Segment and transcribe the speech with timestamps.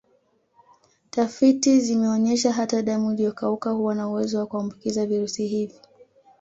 [1.09, 5.79] Tafiti zimeonyesha hata damu iliyokauka huwa na uwezo wa kuambukiza virusi hivi